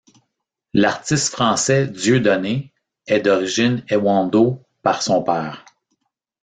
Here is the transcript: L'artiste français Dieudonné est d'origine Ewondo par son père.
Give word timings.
L'artiste 0.73 1.31
français 1.31 1.85
Dieudonné 1.85 2.73
est 3.05 3.19
d'origine 3.19 3.85
Ewondo 3.91 4.63
par 4.81 5.03
son 5.03 5.21
père. 5.21 5.63